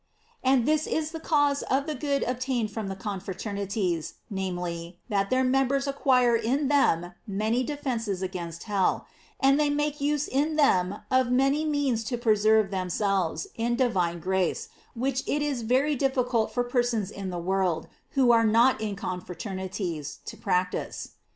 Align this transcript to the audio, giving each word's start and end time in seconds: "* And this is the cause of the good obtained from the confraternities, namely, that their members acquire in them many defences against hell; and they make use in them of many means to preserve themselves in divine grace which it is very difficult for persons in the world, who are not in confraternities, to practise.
"* 0.25 0.43
And 0.43 0.65
this 0.65 0.87
is 0.87 1.11
the 1.11 1.19
cause 1.19 1.61
of 1.69 1.85
the 1.85 1.93
good 1.93 2.23
obtained 2.23 2.71
from 2.71 2.87
the 2.87 2.95
confraternities, 2.95 4.15
namely, 4.31 4.97
that 5.09 5.29
their 5.29 5.43
members 5.43 5.85
acquire 5.85 6.35
in 6.35 6.69
them 6.69 7.13
many 7.27 7.61
defences 7.63 8.23
against 8.23 8.63
hell; 8.63 9.05
and 9.39 9.59
they 9.59 9.69
make 9.69 10.01
use 10.01 10.27
in 10.27 10.55
them 10.55 11.01
of 11.11 11.29
many 11.29 11.65
means 11.65 12.03
to 12.05 12.17
preserve 12.17 12.71
themselves 12.71 13.45
in 13.53 13.75
divine 13.75 14.19
grace 14.19 14.69
which 14.95 15.21
it 15.27 15.43
is 15.43 15.61
very 15.61 15.95
difficult 15.95 16.51
for 16.51 16.63
persons 16.63 17.11
in 17.11 17.29
the 17.29 17.37
world, 17.37 17.87
who 18.13 18.31
are 18.31 18.43
not 18.43 18.81
in 18.81 18.95
confraternities, 18.95 20.17
to 20.25 20.35
practise. 20.35 21.09